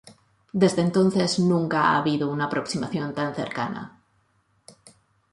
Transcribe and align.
Desde 0.51 0.81
entonces 0.81 1.37
nunca 1.37 1.79
ha 1.91 1.99
habido 1.99 2.31
una 2.31 2.45
aproximación 2.45 3.13
tan 3.13 3.35
cercana. 3.35 4.01